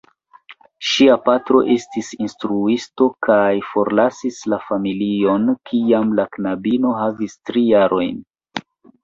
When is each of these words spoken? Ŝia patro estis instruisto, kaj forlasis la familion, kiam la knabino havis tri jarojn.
Ŝia 0.91 1.17
patro 1.25 1.59
estis 1.75 2.09
instruisto, 2.27 3.07
kaj 3.27 3.51
forlasis 3.73 4.41
la 4.55 4.59
familion, 4.71 5.47
kiam 5.71 6.17
la 6.23 6.27
knabino 6.39 6.97
havis 7.03 7.39
tri 7.53 7.65
jarojn. 7.69 8.21